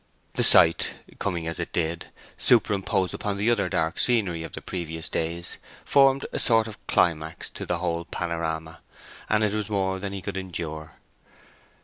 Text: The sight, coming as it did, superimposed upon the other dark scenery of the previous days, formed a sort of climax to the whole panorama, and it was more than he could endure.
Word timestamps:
The 0.33 0.41
sight, 0.41 0.95
coming 1.19 1.45
as 1.45 1.59
it 1.59 1.71
did, 1.71 2.07
superimposed 2.35 3.13
upon 3.13 3.37
the 3.37 3.51
other 3.51 3.69
dark 3.69 3.99
scenery 3.99 4.41
of 4.41 4.53
the 4.53 4.59
previous 4.63 5.07
days, 5.07 5.59
formed 5.85 6.25
a 6.33 6.39
sort 6.39 6.65
of 6.65 6.79
climax 6.87 7.51
to 7.51 7.67
the 7.67 7.77
whole 7.77 8.05
panorama, 8.05 8.81
and 9.29 9.43
it 9.43 9.53
was 9.53 9.69
more 9.69 9.99
than 9.99 10.11
he 10.11 10.23
could 10.23 10.37
endure. 10.37 10.93